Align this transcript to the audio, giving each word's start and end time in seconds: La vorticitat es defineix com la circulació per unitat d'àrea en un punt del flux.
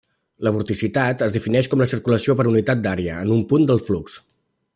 La 0.45 0.53
vorticitat 0.53 1.21
es 1.25 1.35
defineix 1.35 1.69
com 1.73 1.83
la 1.83 1.89
circulació 1.93 2.37
per 2.41 2.47
unitat 2.53 2.85
d'àrea 2.87 3.23
en 3.27 3.37
un 3.37 3.45
punt 3.53 3.69
del 3.73 3.85
flux. 3.91 4.19